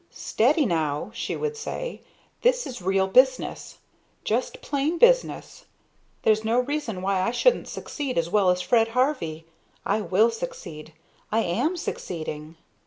"Steady, 0.09 0.65
now!" 0.65 1.11
she 1.13 1.35
would 1.35 1.55
say. 1.55 2.01
"This 2.41 2.65
is 2.65 2.81
real 2.81 3.05
business, 3.05 3.77
just 4.23 4.59
plain 4.59 4.97
business. 4.97 5.65
There's 6.23 6.43
no 6.43 6.59
reason 6.59 7.03
why 7.03 7.21
I 7.21 7.29
shouldn't 7.29 7.67
succeed 7.67 8.17
as 8.17 8.27
well 8.27 8.49
as 8.49 8.61
Fred 8.63 8.87
Harvey. 8.97 9.45
I 9.85 10.01
will 10.01 10.31
succeed. 10.31 10.93
I 11.31 11.41
am 11.41 11.77
succeeding." 11.77 12.55